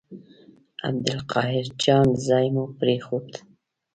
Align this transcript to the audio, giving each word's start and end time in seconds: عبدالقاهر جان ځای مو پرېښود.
عبدالقاهر 0.87 1.65
جان 1.83 2.07
ځای 2.27 2.47
مو 2.53 2.63
پرېښود. 2.79 3.29